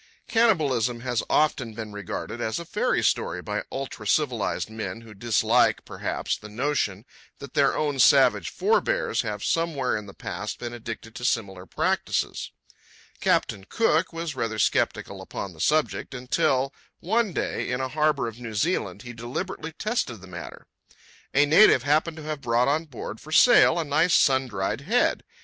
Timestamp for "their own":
7.53-7.99